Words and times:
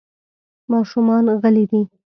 ماشومان 0.71 1.25
غلي 1.41 1.65
دي. 1.71 1.81